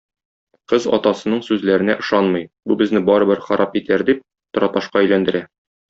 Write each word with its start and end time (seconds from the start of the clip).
Кыз 0.71 0.87
атасының 0.97 1.43
сүзләренә 1.49 1.97
ышанмый, 2.05 2.47
бу 2.71 2.81
безне 2.81 3.05
барыбер 3.13 3.47
харап 3.51 3.79
итәр 3.83 4.09
дип, 4.11 4.29
тораташка 4.57 5.05
әйләндерә. 5.07 5.45